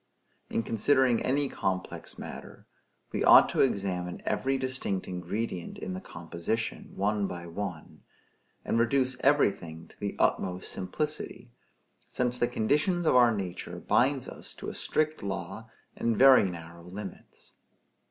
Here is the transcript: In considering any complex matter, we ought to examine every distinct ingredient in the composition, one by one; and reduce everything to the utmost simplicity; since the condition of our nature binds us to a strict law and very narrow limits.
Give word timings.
In 0.49 0.63
considering 0.63 1.21
any 1.21 1.47
complex 1.47 2.17
matter, 2.17 2.65
we 3.11 3.23
ought 3.23 3.49
to 3.49 3.61
examine 3.61 4.19
every 4.25 4.57
distinct 4.57 5.07
ingredient 5.07 5.77
in 5.77 5.93
the 5.93 6.01
composition, 6.01 6.93
one 6.95 7.27
by 7.27 7.45
one; 7.45 8.01
and 8.65 8.79
reduce 8.79 9.15
everything 9.19 9.87
to 9.89 9.99
the 9.99 10.15
utmost 10.17 10.71
simplicity; 10.71 11.51
since 12.07 12.39
the 12.39 12.47
condition 12.47 13.05
of 13.05 13.15
our 13.15 13.31
nature 13.31 13.77
binds 13.77 14.27
us 14.27 14.55
to 14.55 14.69
a 14.69 14.73
strict 14.73 15.21
law 15.21 15.69
and 15.95 16.17
very 16.17 16.45
narrow 16.49 16.81
limits. 16.83 17.53